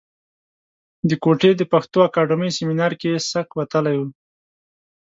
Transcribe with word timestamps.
د 1.09 1.11
کوټې 1.23 1.51
د 1.55 1.61
پښتو 1.71 1.97
اکاډمۍ 2.07 2.49
سیمنار 2.57 2.91
کې 2.99 3.07
یې 3.13 3.19
سک 3.31 3.47
وتلی 3.59 3.95
و. 3.99 4.01